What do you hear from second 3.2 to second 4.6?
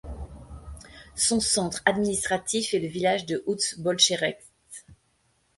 de Oust-Bolcheretsk.